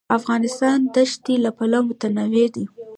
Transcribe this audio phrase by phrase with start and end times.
[0.17, 2.65] افغانستان د ښتې له پلوه متنوع دی.